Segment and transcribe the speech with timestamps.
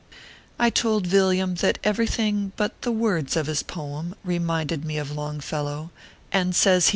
[0.57, 5.91] I told Villiam that everything but the words of his poem reminded me of Longfellow,
[6.31, 6.89] and says he: ORPHEUS C.